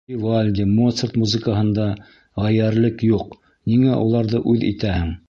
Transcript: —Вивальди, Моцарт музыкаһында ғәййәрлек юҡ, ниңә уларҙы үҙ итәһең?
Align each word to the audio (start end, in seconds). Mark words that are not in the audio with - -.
—Вивальди, 0.11 0.63
Моцарт 0.77 1.19
музыкаһында 1.23 1.85
ғәййәрлек 2.45 3.05
юҡ, 3.11 3.37
ниңә 3.73 4.01
уларҙы 4.07 4.43
үҙ 4.57 4.71
итәһең? 4.73 5.17